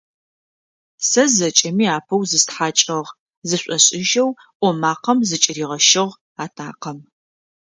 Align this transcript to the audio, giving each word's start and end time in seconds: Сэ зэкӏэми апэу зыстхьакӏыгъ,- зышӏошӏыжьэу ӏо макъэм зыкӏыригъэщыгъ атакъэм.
Сэ 1.09 1.23
зэкӏэми 1.35 1.85
апэу 1.97 2.23
зыстхьакӏыгъ,- 2.29 3.11
зышӏошӏыжьэу 3.47 4.29
ӏо 4.59 4.69
макъэм 4.81 5.19
зыкӏыригъэщыгъ 5.29 6.11
атакъэм. 6.43 6.99